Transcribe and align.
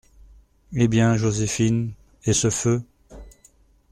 Eh 0.73 0.87
bien, 0.87 1.15
Joséphine, 1.15 1.91
et 2.25 2.33
ce 2.33 2.49
feu?… 2.49 2.81